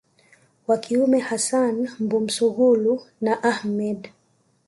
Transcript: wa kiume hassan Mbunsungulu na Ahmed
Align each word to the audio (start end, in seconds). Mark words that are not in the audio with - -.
wa 0.67 0.77
kiume 0.77 1.19
hassan 1.19 1.89
Mbunsungulu 1.99 3.01
na 3.21 3.43
Ahmed 3.43 4.09